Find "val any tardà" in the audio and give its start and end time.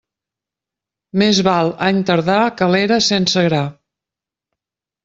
1.49-2.39